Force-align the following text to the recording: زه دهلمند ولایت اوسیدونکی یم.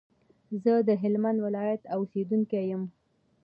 زه 0.63 0.73
دهلمند 0.89 1.39
ولایت 1.45 1.81
اوسیدونکی 1.95 2.63
یم. 2.73 2.83